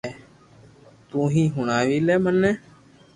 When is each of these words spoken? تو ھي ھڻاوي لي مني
تو 1.09 1.19
ھي 1.33 1.43
ھڻاوي 1.55 1.97
لي 2.07 2.15
مني 2.23 2.51